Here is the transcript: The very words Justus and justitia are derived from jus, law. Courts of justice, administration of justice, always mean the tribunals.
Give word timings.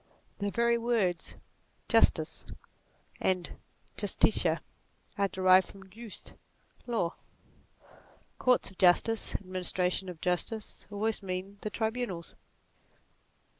The 0.39 0.49
very 0.49 0.79
words 0.79 1.35
Justus 1.87 2.43
and 3.19 3.51
justitia 3.97 4.61
are 5.15 5.27
derived 5.27 5.67
from 5.67 5.91
jus, 5.91 6.23
law. 6.87 7.13
Courts 8.39 8.71
of 8.71 8.79
justice, 8.79 9.35
administration 9.35 10.09
of 10.09 10.19
justice, 10.19 10.87
always 10.89 11.21
mean 11.21 11.59
the 11.61 11.69
tribunals. 11.69 12.33